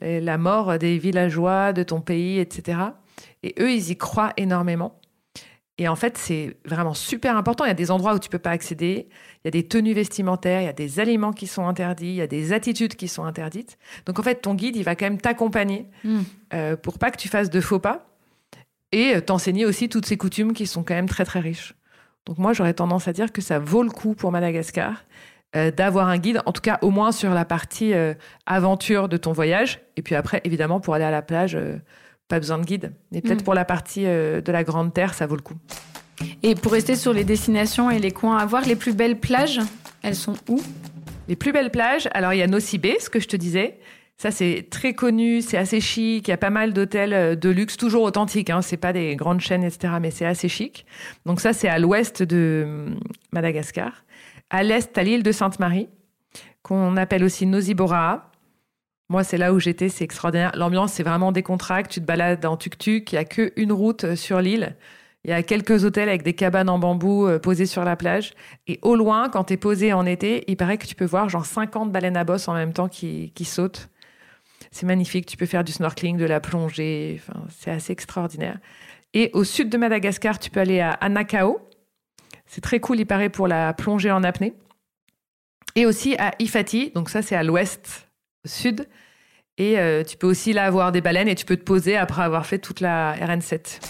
la 0.00 0.38
mort 0.38 0.78
des 0.78 0.98
villageois 0.98 1.72
de 1.72 1.82
ton 1.82 2.00
pays, 2.00 2.38
etc. 2.40 2.78
Et 3.42 3.54
eux, 3.60 3.72
ils 3.72 3.90
y 3.90 3.96
croient 3.96 4.32
énormément. 4.36 5.00
Et 5.80 5.86
en 5.86 5.94
fait, 5.94 6.18
c'est 6.18 6.56
vraiment 6.64 6.92
super 6.92 7.36
important. 7.36 7.64
Il 7.64 7.68
y 7.68 7.70
a 7.70 7.74
des 7.74 7.92
endroits 7.92 8.14
où 8.14 8.18
tu 8.18 8.28
peux 8.28 8.40
pas 8.40 8.50
accéder. 8.50 9.08
Il 9.36 9.46
y 9.46 9.48
a 9.48 9.50
des 9.52 9.62
tenues 9.68 9.94
vestimentaires, 9.94 10.60
il 10.60 10.64
y 10.64 10.68
a 10.68 10.72
des 10.72 10.98
aliments 10.98 11.32
qui 11.32 11.46
sont 11.46 11.68
interdits, 11.68 12.08
il 12.08 12.14
y 12.16 12.20
a 12.20 12.26
des 12.26 12.52
attitudes 12.52 12.96
qui 12.96 13.06
sont 13.06 13.24
interdites. 13.24 13.78
Donc 14.04 14.18
en 14.18 14.22
fait, 14.24 14.36
ton 14.42 14.54
guide, 14.54 14.74
il 14.74 14.82
va 14.82 14.96
quand 14.96 15.06
même 15.06 15.20
t'accompagner 15.20 15.86
Mm. 16.02 16.18
euh, 16.54 16.76
pour 16.76 16.98
pas 16.98 17.10
que 17.12 17.16
tu 17.16 17.28
fasses 17.28 17.50
de 17.50 17.60
faux 17.60 17.78
pas 17.78 18.06
et 18.90 19.14
euh, 19.16 19.20
t'enseigner 19.20 19.64
aussi 19.66 19.88
toutes 19.88 20.06
ces 20.06 20.16
coutumes 20.16 20.52
qui 20.52 20.66
sont 20.66 20.82
quand 20.82 20.94
même 20.94 21.08
très 21.08 21.24
très 21.24 21.40
riches. 21.40 21.74
Donc 22.26 22.38
moi, 22.38 22.52
j'aurais 22.52 22.74
tendance 22.74 23.06
à 23.06 23.12
dire 23.12 23.32
que 23.32 23.40
ça 23.40 23.58
vaut 23.60 23.82
le 23.84 23.90
coup 23.90 24.14
pour 24.14 24.32
Madagascar 24.32 25.04
euh, 25.56 25.70
d'avoir 25.70 26.08
un 26.08 26.18
guide, 26.18 26.42
en 26.44 26.52
tout 26.52 26.60
cas 26.60 26.78
au 26.82 26.90
moins 26.90 27.12
sur 27.12 27.32
la 27.32 27.44
partie 27.44 27.94
euh, 27.94 28.14
aventure 28.46 29.08
de 29.08 29.16
ton 29.16 29.32
voyage. 29.32 29.80
Et 29.96 30.02
puis 30.02 30.14
après, 30.14 30.40
évidemment, 30.44 30.80
pour 30.80 30.94
aller 30.94 31.04
à 31.04 31.10
la 31.10 31.22
plage, 31.22 31.56
pas 32.28 32.38
besoin 32.38 32.58
de 32.58 32.64
guide. 32.64 32.92
Mais 33.10 33.20
peut-être 33.20 33.40
Mm. 33.40 33.44
pour 33.44 33.54
la 33.54 33.64
partie 33.64 34.04
euh, 34.06 34.40
de 34.40 34.52
la 34.52 34.64
Grande 34.64 34.92
Terre, 34.92 35.14
ça 35.14 35.26
vaut 35.26 35.36
le 35.36 35.42
coup. 35.42 35.56
Et 36.42 36.54
pour 36.54 36.72
rester 36.72 36.96
sur 36.96 37.12
les 37.12 37.24
destinations 37.24 37.90
et 37.90 37.98
les 37.98 38.10
coins 38.10 38.38
à 38.38 38.46
voir, 38.46 38.64
les 38.64 38.76
plus 38.76 38.92
belles 38.92 39.18
plages, 39.18 39.60
elles 40.02 40.16
sont 40.16 40.34
où? 40.48 40.60
Les 41.28 41.36
plus 41.36 41.52
belles 41.52 41.70
plages, 41.70 42.08
alors 42.12 42.32
il 42.32 42.38
y 42.38 42.42
a 42.42 42.46
Nocibé, 42.46 42.96
ce 43.00 43.10
que 43.10 43.20
je 43.20 43.28
te 43.28 43.36
disais. 43.36 43.78
Ça, 44.16 44.32
c'est 44.32 44.66
très 44.68 44.94
connu, 44.94 45.42
c'est 45.42 45.58
assez 45.58 45.80
chic. 45.80 46.26
Il 46.26 46.30
y 46.30 46.34
a 46.34 46.38
pas 46.38 46.50
mal 46.50 46.72
d'hôtels 46.72 47.12
euh, 47.12 47.34
de 47.36 47.48
luxe, 47.50 47.76
toujours 47.76 48.02
authentiques. 48.02 48.50
Hein, 48.50 48.62
c'est 48.62 48.76
pas 48.76 48.92
des 48.92 49.14
grandes 49.14 49.40
chaînes, 49.40 49.62
etc. 49.62 49.94
Mais 50.00 50.10
c'est 50.10 50.26
assez 50.26 50.48
chic. 50.48 50.86
Donc 51.24 51.40
ça, 51.40 51.52
c'est 51.52 51.68
à 51.68 51.78
l'ouest 51.78 52.24
de 52.24 52.64
hum, 52.66 52.98
Madagascar. 53.30 54.04
À 54.50 54.64
l'est, 54.64 54.96
à 54.98 55.04
l'île 55.04 55.22
de 55.22 55.30
Sainte-Marie, 55.30 55.88
qu'on 56.62 56.96
appelle 56.96 57.22
aussi 57.22 57.46
Nosibora. 57.46 58.27
Moi, 59.10 59.24
c'est 59.24 59.38
là 59.38 59.54
où 59.54 59.58
j'étais, 59.58 59.88
c'est 59.88 60.04
extraordinaire. 60.04 60.52
L'ambiance, 60.54 60.92
c'est 60.92 61.02
vraiment 61.02 61.32
décontracte. 61.32 61.90
Tu 61.90 62.00
te 62.00 62.04
balades 62.04 62.44
en 62.44 62.56
tuk-tuk. 62.56 63.12
Il 63.12 63.14
y 63.14 63.18
a 63.18 63.24
qu'une 63.24 63.72
route 63.72 64.04
euh, 64.04 64.16
sur 64.16 64.40
l'île. 64.40 64.76
Il 65.24 65.30
y 65.30 65.32
a 65.32 65.42
quelques 65.42 65.84
hôtels 65.84 66.08
avec 66.08 66.22
des 66.22 66.34
cabanes 66.34 66.68
en 66.68 66.78
bambou 66.78 67.26
euh, 67.26 67.38
posées 67.38 67.66
sur 67.66 67.84
la 67.84 67.96
plage. 67.96 68.34
Et 68.66 68.78
au 68.82 68.96
loin, 68.96 69.28
quand 69.30 69.44
tu 69.44 69.54
es 69.54 69.56
posé 69.56 69.92
en 69.92 70.04
été, 70.04 70.44
il 70.46 70.56
paraît 70.56 70.78
que 70.78 70.86
tu 70.86 70.94
peux 70.94 71.06
voir 71.06 71.28
genre 71.28 71.46
50 71.46 71.90
baleines 71.90 72.16
à 72.16 72.24
bosse 72.24 72.48
en 72.48 72.54
même 72.54 72.72
temps 72.72 72.88
qui, 72.88 73.32
qui 73.34 73.44
sautent. 73.44 73.88
C'est 74.70 74.86
magnifique. 74.86 75.26
Tu 75.26 75.36
peux 75.36 75.46
faire 75.46 75.64
du 75.64 75.72
snorkeling, 75.72 76.18
de 76.18 76.26
la 76.26 76.40
plongée. 76.40 77.18
Enfin, 77.20 77.40
c'est 77.48 77.70
assez 77.70 77.92
extraordinaire. 77.92 78.58
Et 79.14 79.30
au 79.32 79.42
sud 79.44 79.70
de 79.70 79.78
Madagascar, 79.78 80.38
tu 80.38 80.50
peux 80.50 80.60
aller 80.60 80.80
à 80.80 80.90
Anakao. 80.90 81.60
C'est 82.46 82.60
très 82.60 82.80
cool, 82.80 83.00
il 83.00 83.06
paraît, 83.06 83.30
pour 83.30 83.48
la 83.48 83.72
plongée 83.72 84.10
en 84.10 84.22
apnée. 84.22 84.54
Et 85.74 85.86
aussi 85.86 86.14
à 86.16 86.32
Ifati. 86.38 86.90
Donc 86.94 87.08
ça, 87.08 87.22
c'est 87.22 87.36
à 87.36 87.42
l'ouest, 87.42 88.08
au 88.44 88.48
sud. 88.48 88.86
Et 89.58 89.78
euh, 89.78 90.04
tu 90.04 90.16
peux 90.16 90.28
aussi 90.28 90.52
là 90.52 90.64
avoir 90.64 90.92
des 90.92 91.00
baleines 91.00 91.28
et 91.28 91.34
tu 91.34 91.44
peux 91.44 91.56
te 91.56 91.64
poser 91.64 91.96
après 91.96 92.22
avoir 92.22 92.46
fait 92.46 92.58
toute 92.58 92.80
la 92.80 93.16
RN7. 93.16 93.80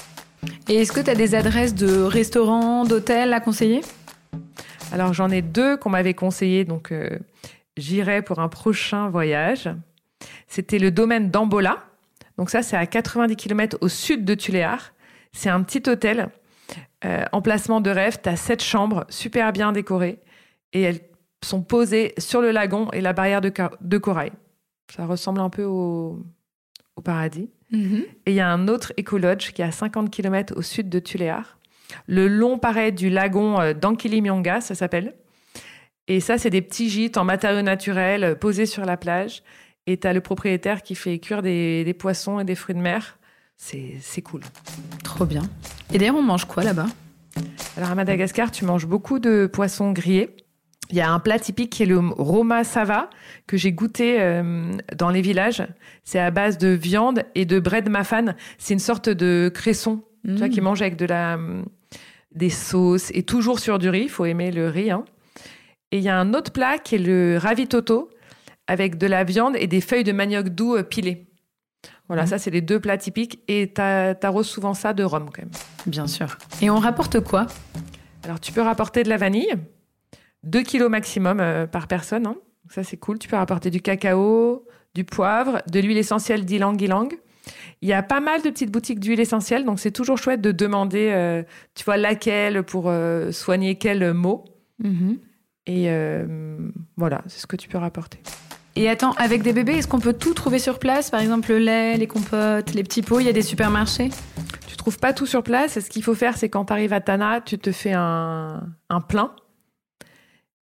Et 0.69 0.77
est-ce 0.77 0.93
que 0.93 1.01
tu 1.01 1.11
as 1.11 1.15
des 1.15 1.35
adresses 1.35 1.75
de 1.75 2.03
restaurants, 2.03 2.85
d'hôtels 2.85 3.35
à 3.35 3.41
conseiller? 3.41 3.83
Alors 4.93 5.13
j'en 5.13 5.29
ai 5.29 5.43
deux 5.43 5.77
qu'on 5.77 5.91
m'avait 5.91 6.15
conseillé, 6.15 6.65
donc 6.65 6.91
euh, 6.91 7.11
j'irai 7.77 8.23
pour 8.23 8.39
un 8.39 8.49
prochain 8.49 9.11
voyage. 9.11 9.69
C'était 10.47 10.79
le 10.79 10.91
domaine 10.91 11.31
d'Ambola. 11.31 11.85
Donc 12.39 12.49
ça, 12.49 12.63
c'est 12.63 12.77
à 12.77 12.87
90 12.87 13.37
km 13.37 13.77
au 13.83 13.89
sud 13.89 14.25
de 14.25 14.35
Tuléar. 14.35 14.95
C'est 15.33 15.51
un 15.51 15.63
petit 15.63 15.83
hôtel, 15.91 16.31
euh, 17.05 17.25
emplacement 17.33 17.83
de 17.83 17.91
rêve. 17.91 18.19
Tu 18.23 18.29
as 18.31 18.37
sept 18.37 18.63
chambres, 18.63 19.05
super 19.11 19.53
bien 19.53 19.73
décorées. 19.73 20.19
Et 20.73 20.81
elles 20.81 21.01
sont 21.45 21.63
posées 21.63 22.15
sur 22.17 22.41
le 22.41 22.53
lagon 22.53 22.89
et 22.93 23.03
la 23.03 23.13
barrière 23.13 23.43
de 23.43 23.99
corail. 23.99 24.33
Ça 24.95 25.07
ressemble 25.07 25.41
un 25.41 25.51
peu 25.51 25.65
au, 25.65 26.23
au 26.97 27.01
paradis. 27.01 27.51
Et 28.27 28.31
il 28.33 28.35
y 28.35 28.41
a 28.41 28.49
un 28.49 28.67
autre 28.69 28.93
écolodge 28.97 29.53
qui 29.53 29.63
est 29.63 29.65
à 29.67 29.71
50 29.73 30.11
km 30.11 30.55
au 30.57 30.63
sud 30.63 30.89
de 30.89 30.99
Tuléar. 30.99 31.59
Le 32.07 32.29
long 32.29 32.59
pareil 32.59 32.93
du 32.93 33.11
lagon 33.11 33.61
euh, 33.61 33.75
d'Ankilimyonga, 33.75 34.61
ça 34.61 34.75
s'appelle. 34.75 35.15
Et 36.07 36.21
ça, 36.21 36.39
c'est 36.39 36.51
des 36.51 36.63
petits 36.63 36.89
gîtes 36.89 37.19
en 37.19 37.25
matériaux 37.25 37.63
naturels 37.63 38.25
euh, 38.25 38.35
posés 38.35 38.67
sur 38.67 38.85
la 38.85 38.97
plage. 38.97 39.43
Et 39.87 39.99
tu 39.99 40.07
as 40.07 40.13
le 40.13 40.21
propriétaire 40.21 40.83
qui 40.83 40.95
fait 40.95 41.19
cuire 41.19 41.43
des, 41.43 41.85
des 41.85 41.95
poissons 41.95 42.41
et 42.41 42.45
des 42.45 42.55
fruits 42.55 42.75
de 42.75 42.81
mer. 42.81 43.19
C'est 43.57 44.23
cool. 44.23 44.43
Trop 45.03 45.27
bien. 45.27 45.43
Et 45.93 45.99
d'ailleurs, 45.99 46.17
on 46.17 46.23
mange 46.23 46.45
quoi 46.45 46.63
là-bas? 46.63 46.87
Alors 47.77 47.91
à 47.91 47.95
Madagascar, 47.95 48.51
tu 48.51 48.65
manges 48.65 48.87
beaucoup 48.87 49.19
de 49.19 49.47
poissons 49.47 49.93
grillés. 49.93 50.37
Il 50.91 50.97
y 50.97 51.01
a 51.01 51.11
un 51.11 51.19
plat 51.19 51.39
typique 51.39 51.71
qui 51.71 51.83
est 51.83 51.87
le 51.87 51.99
Roma 51.99 52.65
Sava 52.65 53.11
que 53.47 53.57
j'ai 53.59 53.73
goûté 53.73 54.21
euh, 54.21 54.73
dans 54.97 55.11
les 55.11 55.21
villages. 55.21 55.63
C'est 56.05 56.19
à 56.19 56.31
base 56.31 56.57
de 56.57 56.69
viande 56.69 57.25
et 57.35 57.45
de 57.45 57.59
bread 57.61 57.89
mafan. 57.91 58.35
C'est 58.57 58.73
une 58.75 58.81
sorte 58.81 59.09
de 59.11 59.51
cresson 59.55 60.03
tu 60.25 60.33
vois, 60.35 60.47
Mm. 60.49 60.51
qui 60.51 60.61
mange 60.63 60.81
avec 60.83 60.97
de 60.97 61.05
la, 61.07 61.39
des 62.35 62.51
sauces 62.51 63.11
et 63.15 63.23
toujours 63.23 63.59
sur 63.61 63.79
du 63.79 63.89
riz. 63.91 64.03
Il 64.05 64.09
faut 64.09 64.25
aimer 64.25 64.51
le 64.51 64.69
riz. 64.69 64.91
hein. 64.91 65.05
Et 65.93 65.99
il 65.99 66.03
y 66.03 66.09
a 66.09 66.19
un 66.19 66.33
autre 66.35 66.53
plat 66.53 66.79
qui 66.79 66.95
est 66.97 66.99
le 66.99 67.39
ravitoto 67.39 68.11
avec 68.67 68.99
de 68.99 69.07
la 69.07 69.25
viande 69.25 69.57
et 69.57 69.67
des 69.67 69.81
feuilles 69.81 70.05
de 70.05 70.13
manioc 70.13 70.49
doux 70.51 70.77
euh, 70.77 70.83
pilées. 70.83 71.27
Voilà, 72.09 72.23
Mhm. 72.23 72.29
ça, 72.29 72.39
c'est 72.39 72.51
les 72.51 72.61
deux 72.63 72.81
plats 72.81 72.97
typiques. 72.99 73.41
Et 73.49 73.69
t'a- 73.73 74.15
t'arroses 74.15 74.49
souvent 74.49 74.73
ça 74.75 74.93
de 74.95 75.05
rhum, 75.05 75.27
quand 75.33 75.43
même. 75.43 75.51
Bien 75.87 76.07
sûr. 76.07 76.37
Et 76.63 76.71
on 76.71 76.77
rapporte 76.79 77.21
quoi? 77.21 77.47
Alors, 78.25 78.41
tu 78.41 78.53
peux 78.53 78.63
rapporter 78.63 79.03
de 79.03 79.09
la 79.11 79.17
vanille, 79.19 79.55
2 80.45 80.63
kilos 80.63 80.91
maximum 80.91 81.41
euh, 81.41 81.67
par 81.67 81.87
personne. 81.89 82.27
hein. 82.27 82.37
Donc 82.65 82.73
Ça, 82.73 82.85
c'est 82.85 82.97
cool. 82.97 83.19
Tu 83.19 83.29
peux 83.29 83.37
rapporter 83.37 83.71
du 83.71 83.81
cacao, 83.81 84.67
du 84.95 85.05
poivre, 85.05 85.63
de 85.71 85.81
l'huile 85.81 85.99
essentielle 85.99 86.45
d'ylang 86.45 86.81
ylang. 86.81 87.09
Il 87.81 87.89
y 87.89 87.93
a 87.95 88.03
pas 88.03 88.21
mal 88.21 88.43
de 88.43 88.51
petites 88.51 88.71
boutiques 88.71 89.01
d'huile 89.01 89.21
essentielle, 89.21 89.65
donc 89.65 89.79
c'est 89.81 89.91
toujours 89.93 90.19
chouette 90.19 90.41
de 90.43 90.53
demander, 90.53 91.11
euh, 91.13 91.43
tu 91.75 91.85
vois, 91.85 91.97
laquelle 91.97 92.63
pour 92.63 92.89
euh, 92.89 93.33
soigner 93.33 93.77
quel 93.77 94.13
mot. 94.13 94.45
Mhm. 94.83 95.19
Et 95.67 95.91
voilà, 96.97 97.23
c'est 97.27 97.41
ce 97.41 97.47
que 97.47 97.57
tu 97.57 97.69
peux 97.69 97.77
rapporter. 97.79 98.19
Et 98.75 98.89
attends, 98.89 99.13
avec 99.19 99.43
des 99.43 99.53
bébés, 99.53 99.75
est-ce 99.75 99.89
qu'on 99.89 99.99
peut 100.01 100.13
tout 100.15 100.33
trouver 100.35 100.59
sur 100.59 100.79
place? 100.79 101.11
Par 101.11 101.21
exemple, 101.21 101.51
le 101.51 101.59
lait, 101.59 101.97
les 101.97 102.07
compotes, 102.07 102.73
les 102.75 102.83
petits 102.85 103.03
pots, 103.03 103.21
il 103.21 103.27
y 103.27 103.29
a 103.29 103.33
des 103.33 103.43
supermarchés? 103.43 104.09
Tu 104.67 104.77
trouves 104.77 104.99
pas 104.99 105.13
tout 105.13 105.27
sur 105.27 105.43
place. 105.43 105.79
Ce 105.81 105.91
qu'il 105.91 106.03
faut 106.03 106.15
faire, 106.15 106.37
c'est 106.39 106.49
quand 106.49 106.67
tu 106.67 106.73
arrives 106.73 106.93
à 106.93 107.01
Tana, 107.01 107.41
tu 107.41 107.59
te 107.59 107.71
fais 107.73 107.93
un, 107.93 108.63
un 108.89 109.01
plein. 109.01 109.33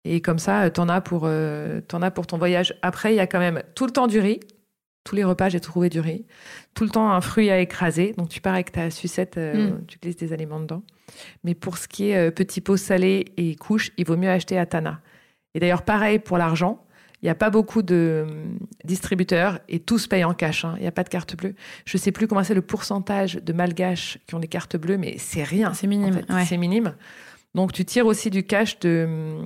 Et 0.05 0.21
comme 0.21 0.39
ça, 0.39 0.69
tu 0.71 0.81
en, 0.81 0.89
as 0.89 1.01
pour, 1.01 1.23
euh, 1.27 1.81
t'en 1.87 2.03
as 2.03 2.11
pour 2.11 2.27
ton 2.27 2.37
voyage. 2.39 2.75
Après, 2.83 3.13
il 3.13 3.17
y 3.17 3.21
a 3.21 3.27
quand 3.27 3.39
même 3.39 3.63
tout 3.75 3.87
le 3.87 3.93
temps 3.93 4.07
du 4.09 4.19
riz. 4.19 4.41
Tous 5.05 5.17
les 5.17 5.25
repas, 5.25 5.49
j'ai 5.49 5.61
trouvé 5.61 5.89
du 5.89 6.01
riz. 6.01 6.25
Tout 6.75 6.85
le 6.85 6.91
temps, 6.91 7.11
un 7.11 7.21
fruit 7.21 7.51
à 7.51 7.59
écraser. 7.59 8.15
Donc, 8.17 8.29
tu 8.29 8.41
pars 8.41 8.55
avec 8.55 8.71
ta 8.73 8.91
sucette, 8.91 9.37
euh, 9.37 9.71
Mm. 9.71 9.87
tu 9.87 9.99
glisses 10.01 10.17
des 10.17 10.33
aliments 10.33 10.61
dedans. 10.61 10.83
Mais 11.45 11.55
pour 11.55 11.77
ce 11.79 11.89
qui 11.89 12.11
est 12.11 12.17
euh, 12.17 12.31
petits 12.31 12.61
pots 12.61 12.77
salés 12.77 13.27
et 13.37 13.55
couches, 13.57 13.91
il 13.97 14.07
vaut 14.07 14.17
mieux 14.17 14.31
acheter 14.31 14.59
à 14.59 14.67
Tana. 14.67 15.01
Et 15.55 15.61
d'ailleurs, 15.61 15.83
pareil 15.83 16.19
pour 16.19 16.39
l'argent. 16.39 16.85
Il 17.21 17.27
n'y 17.27 17.31
a 17.31 17.35
pas 17.37 17.51
beaucoup 17.51 17.83
de 17.83 18.25
euh, 18.29 18.45
distributeurs 18.85 19.61
et 19.69 19.79
tous 19.79 20.09
payent 20.09 20.25
en 20.25 20.35
cash. 20.35 20.65
hein. 20.65 20.75
Il 20.79 20.83
n'y 20.83 20.89
a 20.89 20.93
pas 20.93 21.05
de 21.05 21.09
carte 21.09 21.37
bleue. 21.37 21.55
Je 21.85 21.97
sais 21.97 22.11
plus 22.11 22.27
comment 22.27 22.43
c'est 22.43 22.55
le 22.55 22.63
pourcentage 22.63 23.35
de 23.37 23.53
malgaches 23.53 24.19
qui 24.27 24.35
ont 24.35 24.41
des 24.41 24.49
cartes 24.49 24.77
bleues, 24.77 24.99
mais 24.99 25.17
c'est 25.19 25.45
rien. 25.45 25.73
C'est 25.75 25.87
minime, 25.87 26.15
en 26.15 26.19
fait. 26.27 26.33
ouais. 26.33 26.45
C'est 26.47 26.57
minime. 26.57 26.95
Donc 27.55 27.73
tu 27.73 27.85
tires 27.85 28.07
aussi 28.07 28.31
du 28.31 28.45
cash 28.45 28.79
de. 28.81 29.37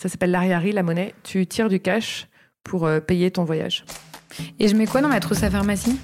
Ça 0.00 0.08
s'appelle 0.08 0.30
l'ariari, 0.30 0.72
la 0.72 0.82
monnaie. 0.82 1.14
Tu 1.24 1.46
tires 1.46 1.68
du 1.68 1.78
cash 1.78 2.26
pour 2.64 2.86
euh, 2.86 3.00
payer 3.00 3.30
ton 3.30 3.44
voyage. 3.44 3.84
Et 4.58 4.66
je 4.68 4.74
mets 4.74 4.86
quoi 4.86 5.02
dans 5.02 5.08
ma 5.08 5.20
trousse 5.20 5.42
à 5.42 5.50
pharmacie? 5.50 5.98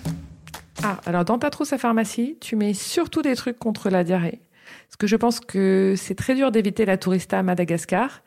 Ah, 0.82 0.98
alors 1.06 1.24
dans 1.24 1.38
ta 1.38 1.48
trousse 1.48 1.72
à 1.72 1.78
pharmacie, 1.78 2.36
tu 2.40 2.56
mets 2.56 2.74
surtout 2.74 3.22
des 3.22 3.34
trucs 3.34 3.58
contre 3.58 3.88
la 3.88 4.04
diarrhée. 4.04 4.40
Parce 4.88 4.96
que 4.98 5.06
je 5.06 5.16
pense 5.16 5.40
que 5.40 5.94
c'est 5.96 6.14
très 6.14 6.34
dur 6.34 6.50
d'éviter 6.52 6.84
la 6.84 6.98
tourista 6.98 7.38
à 7.38 7.42
Madagascar. 7.42 8.22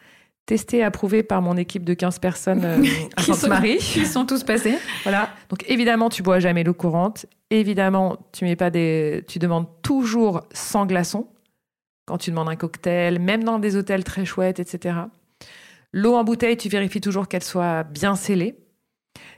Testé 0.47 0.77
et 0.77 0.83
approuvé 0.83 1.21
par 1.21 1.43
mon 1.43 1.55
équipe 1.57 1.83
de 1.83 1.93
15 1.93 2.17
personnes 2.17 2.65
euh, 2.65 2.83
à 3.17 3.21
Qui 3.21 3.25
sont- 3.27 3.33
Sainte-Marie. 3.35 3.77
Ils 3.95 4.07
sont 4.07 4.25
tous 4.25 4.43
passés. 4.43 4.75
Voilà. 5.03 5.29
Donc 5.49 5.63
évidemment, 5.69 6.09
tu 6.09 6.23
bois 6.23 6.39
jamais 6.39 6.63
l'eau 6.63 6.73
courante. 6.73 7.27
Évidemment, 7.51 8.17
tu 8.31 8.45
mets 8.45 8.55
pas 8.55 8.71
des. 8.71 9.23
Tu 9.27 9.37
demandes 9.37 9.67
toujours 9.83 10.41
sans 10.51 10.87
glaçons 10.87 11.27
quand 12.07 12.17
tu 12.17 12.31
demandes 12.31 12.49
un 12.49 12.55
cocktail, 12.55 13.19
même 13.19 13.43
dans 13.43 13.59
des 13.59 13.75
hôtels 13.75 14.03
très 14.03 14.25
chouettes, 14.25 14.59
etc. 14.59 14.95
L'eau 15.91 16.15
en 16.15 16.23
bouteille, 16.23 16.57
tu 16.57 16.69
vérifies 16.69 17.01
toujours 17.01 17.27
qu'elle 17.27 17.43
soit 17.43 17.83
bien 17.83 18.15
scellée. 18.15 18.57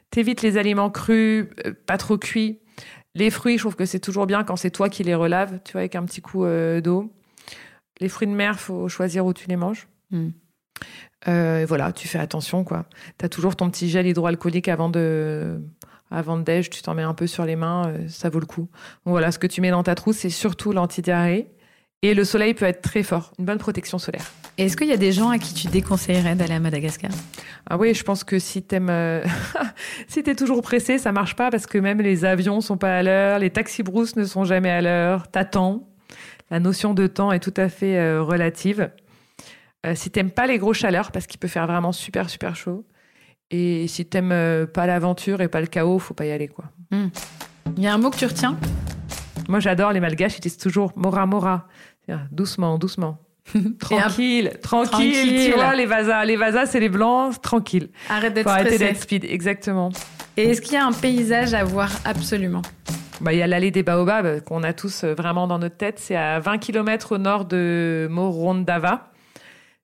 T'évites 0.10 0.42
les 0.42 0.58
aliments 0.58 0.90
crus, 0.90 1.48
euh, 1.66 1.74
pas 1.86 1.98
trop 1.98 2.18
cuits. 2.18 2.60
Les 3.16 3.30
fruits, 3.30 3.58
je 3.58 3.64
trouve 3.64 3.76
que 3.76 3.86
c'est 3.86 4.00
toujours 4.00 4.26
bien 4.26 4.44
quand 4.44 4.56
c'est 4.56 4.72
toi 4.72 4.90
qui 4.90 5.04
les 5.04 5.16
relaves, 5.16 5.60
tu 5.64 5.74
vois, 5.74 5.82
avec 5.82 5.96
un 5.96 6.04
petit 6.04 6.22
coup 6.22 6.46
euh, 6.46 6.82
d'eau. 6.82 7.12
Les 8.00 8.10
fruits 8.10 8.28
de 8.28 8.34
mer, 8.34 8.60
faut 8.60 8.88
choisir 8.88 9.26
où 9.26 9.34
tu 9.34 9.48
les 9.48 9.56
manges. 9.56 9.88
Mm. 10.12 10.30
Euh, 11.28 11.66
voilà, 11.68 11.92
tu 11.92 12.08
fais 12.08 12.20
attention, 12.20 12.64
quoi. 12.64 12.86
Tu 13.20 13.26
as 13.26 13.30
toujours 13.30 13.56
ton 13.56 13.70
petit 13.70 13.90
gel 13.90 14.08
hydroalcoolique 14.08 14.68
avant 14.68 14.90
de, 14.90 15.62
avant 16.10 16.38
de 16.38 16.44
déj, 16.44 16.70
tu 16.70 16.82
t'en 16.82 16.96
mets 16.96 17.04
un 17.04 17.14
peu 17.14 17.28
sur 17.28 17.46
les 17.46 17.56
mains, 17.56 17.88
euh, 17.88 18.08
ça 18.08 18.30
vaut 18.30 18.40
le 18.40 18.46
coup. 18.46 18.70
Donc 19.06 19.12
voilà, 19.12 19.32
ce 19.32 19.40
que 19.40 19.48
tu 19.48 19.62
mets 19.62 19.72
dans 19.72 19.84
ta 19.84 19.96
trousse, 19.96 20.18
c'est 20.18 20.30
surtout 20.30 20.72
l'antidiarrhée. 20.72 21.52
Et 22.04 22.16
le 22.16 22.26
soleil 22.26 22.56
peut 22.56 22.66
être 22.66 22.82
très 22.82 23.04
fort, 23.04 23.32
une 23.38 23.46
bonne 23.46 23.60
protection 23.60 24.00
solaire. 24.00 24.26
Est-ce 24.58 24.76
qu'il 24.76 24.88
y 24.88 24.92
a 24.92 24.98
des 24.98 25.12
gens 25.12 25.30
à 25.30 25.38
qui 25.38 25.54
tu 25.54 25.68
déconseillerais 25.68 26.36
d'aller 26.36 26.56
à 26.56 26.60
Madagascar? 26.60 27.12
Ah 27.70 27.78
oui, 27.78 27.94
je 27.94 28.04
pense 28.04 28.24
que 28.24 28.40
si 28.40 28.64
t'aimes, 28.64 28.90
euh, 28.90 29.24
si 30.08 30.24
t'es 30.24 30.36
toujours 30.36 30.62
pressé, 30.62 30.98
ça 30.98 31.12
marche 31.12 31.36
pas 31.36 31.52
parce 31.52 31.68
que 31.68 31.78
même 31.78 32.02
les 32.02 32.26
avions 32.26 32.60
sont 32.60 32.78
pas 32.78 32.98
à 32.98 33.04
l'heure, 33.04 33.40
les 33.40 33.52
taxis 33.52 33.84
brousses 33.84 34.16
ne 34.16 34.26
sont 34.26 34.46
jamais 34.46 34.72
à 34.72 34.82
l'heure, 34.82 35.28
t'attends. 35.28 35.88
La 36.50 36.60
notion 36.60 36.94
de 36.94 37.08
temps 37.08 37.32
est 37.32 37.40
tout 37.40 37.54
à 37.56 37.70
fait 37.70 37.98
euh, 37.98 38.22
relative. 38.22 38.92
Euh, 39.86 39.96
si 39.96 40.12
t'aimes 40.12 40.32
pas 40.32 40.48
les 40.48 40.58
gros 40.58 40.74
chaleurs, 40.74 41.12
parce 41.12 41.26
qu'il 41.28 41.40
peut 41.40 41.48
faire 41.48 41.66
vraiment 41.66 41.92
super 41.92 42.30
super 42.30 42.56
chaud, 42.56 42.86
et 43.52 43.88
si 43.88 44.06
t'aimes 44.06 44.32
euh, 44.32 44.66
pas 44.66 44.86
l'aventure 44.86 45.42
et 45.42 45.48
pas 45.48 45.62
le 45.62 45.68
chaos, 45.68 45.98
faut 45.98 46.14
pas 46.14 46.26
y 46.26 46.32
aller 46.32 46.48
quoi. 46.48 46.66
Il 47.78 47.84
y 47.84 47.88
a 47.88 47.94
un 47.94 47.98
mot 47.98 48.10
que 48.10 48.18
tu 48.18 48.26
retiens? 48.26 48.58
Moi 49.48 49.60
j'adore 49.60 49.92
les 49.92 50.00
malgaches, 50.00 50.38
ils 50.38 50.42
disent 50.42 50.58
toujours 50.58 50.92
mora 50.96 51.26
mora, 51.26 51.68
doucement 52.32 52.78
doucement. 52.78 53.18
Tranquille, 53.80 54.52
tranquille, 54.62 55.12
Tranquille. 55.12 55.52
tu 55.52 55.54
vois, 55.54 55.76
les 55.76 55.88
vasas, 55.88 56.26
les 56.26 56.36
vasas, 56.36 56.68
c'est 56.68 56.80
les 56.80 56.90
blancs, 56.90 57.42
tranquille. 57.42 57.90
Arrête 58.08 58.36
d'être 58.36 58.48
arrêter 58.48 58.78
d'être 58.78 59.02
speed, 59.02 59.26
exactement. 59.26 59.90
Et 60.38 60.44
est-ce 60.44 60.62
qu'il 60.62 60.74
y 60.74 60.78
a 60.78 60.86
un 60.86 60.94
paysage 60.94 61.54
à 61.56 61.64
voir 61.64 61.90
absolument? 62.06 62.62
Bah, 63.20 63.34
il 63.34 63.40
y 63.40 63.42
a 63.42 63.48
l'allée 63.48 63.72
des 63.72 63.84
baobabs 63.84 64.42
qu'on 64.44 64.64
a 64.64 64.74
tous 64.74 65.04
euh, 65.04 65.14
vraiment 65.14 65.48
dans 65.48 65.60
notre 65.60 65.78
tête. 65.78 66.00
C'est 66.00 66.16
à 66.16 66.40
20 66.40 66.60
km 66.60 67.14
au 67.14 67.18
nord 67.18 67.46
de 67.46 68.08
Morondava. 68.10 69.12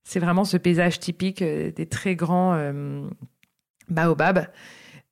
C'est 0.04 0.20
vraiment 0.20 0.46
ce 0.46 0.58
paysage 0.58 1.00
typique 1.00 1.42
euh, 1.42 1.72
des 1.72 1.86
très 1.86 2.16
grands 2.16 2.54
euh, 2.56 3.08
baobabs. 3.90 4.48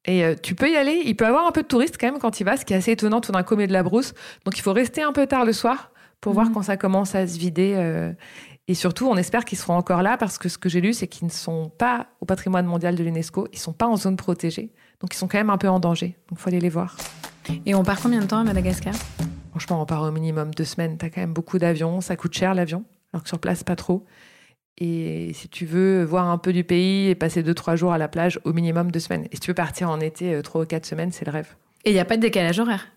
Et 0.05 0.23
euh, 0.23 0.35
tu 0.41 0.55
peux 0.55 0.69
y 0.69 0.75
aller. 0.75 1.01
Il 1.05 1.15
peut 1.15 1.25
y 1.25 1.27
avoir 1.27 1.45
un 1.47 1.51
peu 1.51 1.63
de 1.63 1.67
touristes 1.67 1.97
quand 1.99 2.07
même 2.07 2.19
quand 2.19 2.39
il 2.39 2.43
va, 2.43 2.57
ce 2.57 2.65
qui 2.65 2.73
est 2.73 2.77
assez 2.77 2.91
étonnant 2.91 3.21
tout 3.21 3.31
d'un 3.31 3.43
coup, 3.43 3.55
de 3.55 3.73
la 3.73 3.83
brousse. 3.83 4.13
Donc 4.45 4.57
il 4.57 4.61
faut 4.61 4.73
rester 4.73 5.01
un 5.01 5.11
peu 5.11 5.27
tard 5.27 5.45
le 5.45 5.53
soir 5.53 5.91
pour 6.25 6.33
voir 6.33 6.47
Mhm. 6.47 6.53
quand 6.55 6.61
ça 6.63 6.75
commence 6.75 7.13
à 7.13 7.27
se 7.27 7.37
vider. 7.37 7.73
euh, 7.75 8.11
et 8.67 8.73
surtout, 8.73 9.07
on 9.07 9.15
espère 9.15 9.45
qu'ils 9.45 9.59
seront 9.59 9.75
encore 9.75 10.01
là 10.01 10.17
parce 10.17 10.39
que 10.39 10.49
ce 10.49 10.57
que 10.57 10.69
j'ai 10.69 10.81
lu, 10.81 10.91
c'est 10.91 11.05
qu'ils 11.07 11.27
ne 11.27 11.31
sont 11.31 11.69
pas 11.77 12.07
au 12.19 12.25
patrimoine 12.25 12.65
mondial 12.65 12.95
de 12.95 13.03
l'UNESCO. 13.03 13.47
Ils 13.53 13.59
sont 13.59 13.73
pas 13.73 13.85
en 13.85 13.95
zone 13.95 14.17
protégée. 14.17 14.71
Donc 15.01 15.13
ils 15.13 15.17
sont 15.17 15.27
quand 15.27 15.37
même 15.37 15.51
un 15.51 15.59
peu 15.59 15.69
en 15.69 15.79
danger. 15.79 16.17
Donc 16.27 16.39
il 16.39 16.41
faut 16.41 16.49
aller 16.49 16.59
les 16.59 16.69
voir. 16.69 16.97
Et 17.67 17.75
on 17.75 17.83
part 17.83 18.01
combien 18.01 18.21
de 18.21 18.25
temps 18.25 18.39
à 18.39 18.43
Madagascar? 18.43 18.95
Franchement, 19.51 19.79
on 19.83 19.85
part 19.85 20.01
au 20.01 20.09
minimum 20.09 20.49
deux 20.55 20.63
semaines. 20.65 20.97
T'as 20.97 21.09
quand 21.11 21.21
même 21.21 21.31
beaucoup 21.33 21.59
d'avions. 21.59 22.01
Ça 22.01 22.15
coûte 22.15 22.33
cher 22.33 22.55
l'avion, 22.55 22.83
alors 23.13 23.21
que 23.21 23.29
sur 23.29 23.37
place, 23.37 23.63
pas 23.63 23.75
trop. 23.75 24.03
Et 24.79 25.31
si 25.35 25.47
tu 25.47 25.67
veux 25.67 26.03
voir 26.03 26.27
un 26.27 26.39
peu 26.39 26.51
du 26.51 26.63
pays 26.63 27.07
et 27.07 27.13
passer 27.13 27.43
deux, 27.43 27.53
trois 27.53 27.75
jours 27.75 27.93
à 27.93 27.99
la 27.99 28.07
plage, 28.07 28.39
au 28.45 28.51
minimum 28.51 28.89
deux 28.89 28.99
semaines. 28.99 29.25
Et 29.31 29.35
si 29.35 29.41
tu 29.41 29.51
veux 29.51 29.53
partir 29.55 29.91
en 29.91 29.99
été, 29.99 30.33
euh, 30.33 30.41
trois 30.41 30.63
ou 30.63 30.65
quatre 30.65 30.87
semaines, 30.87 31.11
c'est 31.11 31.23
le 31.25 31.31
rêve. 31.31 31.55
Et 31.85 31.91
il 31.91 31.93
n'y 31.93 31.99
a 31.99 32.05
pas 32.05 32.17
de 32.17 32.21
décalage 32.23 32.59
horaire? 32.59 32.87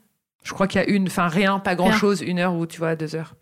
Je 0.45 0.53
crois 0.53 0.67
qu'il 0.67 0.81
y 0.81 0.85
a 0.85 0.89
une, 0.89 1.07
enfin 1.07 1.29
rien, 1.29 1.59
pas 1.59 1.75
grand 1.75 1.93
chose, 1.93 2.23
une 2.23 2.39
heure 2.39 2.55
ou 2.55 2.67
tu 2.67 2.79
vois, 2.79 2.97
deux 2.97 3.15
heures. 3.15 3.35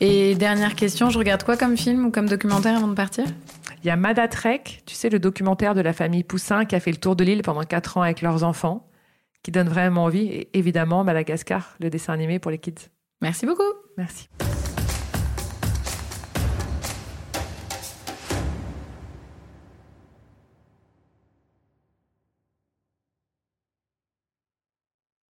Et 0.00 0.34
dernière 0.34 0.74
question, 0.74 1.10
je 1.10 1.18
regarde 1.18 1.42
quoi 1.42 1.56
comme 1.56 1.76
film 1.76 2.06
ou 2.06 2.10
comme 2.10 2.28
documentaire 2.28 2.76
avant 2.76 2.88
de 2.88 2.94
partir? 2.94 3.24
Il 3.82 3.88
y 3.88 3.90
a 3.90 3.96
Madatrek, 3.96 4.82
tu 4.86 4.94
sais, 4.94 5.10
le 5.10 5.18
documentaire 5.18 5.74
de 5.74 5.80
la 5.80 5.92
famille 5.92 6.24
Poussin 6.24 6.64
qui 6.64 6.74
a 6.74 6.80
fait 6.80 6.90
le 6.90 6.96
tour 6.96 7.16
de 7.16 7.24
l'île 7.24 7.42
pendant 7.42 7.62
quatre 7.62 7.98
ans 7.98 8.02
avec 8.02 8.22
leurs 8.22 8.42
enfants, 8.42 8.88
qui 9.42 9.50
donne 9.50 9.68
vraiment 9.68 10.04
envie. 10.04 10.26
Et 10.26 10.48
évidemment, 10.54 11.04
Madagascar, 11.04 11.76
le 11.80 11.90
dessin 11.90 12.12
animé 12.12 12.38
pour 12.38 12.50
les 12.50 12.58
kids. 12.58 12.88
Merci 13.20 13.46
beaucoup 13.46 13.62
Merci. 13.96 14.28